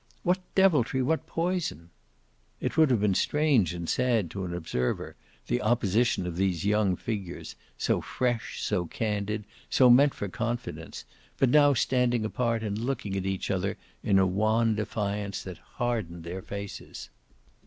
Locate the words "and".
3.71-3.87, 12.63-12.79